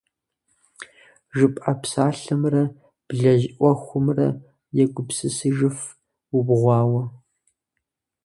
[1.37, 2.63] ЖыпӀэ псалъэмрэ
[3.07, 4.27] блэжь Ӏуэхумрэ
[4.83, 5.77] егупсысыжыф
[6.37, 7.03] убгъуауэ.